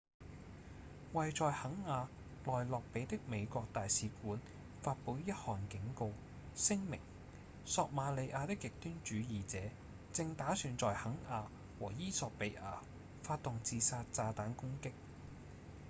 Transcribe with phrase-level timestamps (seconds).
[1.13, 2.07] 位在肯亞
[2.45, 4.39] 奈洛比的美國大使館
[4.81, 6.09] 發布一項警告
[6.55, 6.99] 聲明
[7.67, 9.59] 「索馬利亞的極端主義者」
[10.11, 11.43] 正打算在肯亞
[11.79, 12.79] 和衣索比亞
[13.21, 14.91] 發動自殺炸彈攻擊